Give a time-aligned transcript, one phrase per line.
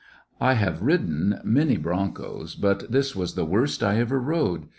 [0.39, 4.65] I have ridden many broncos, but this was the worst I ever rode.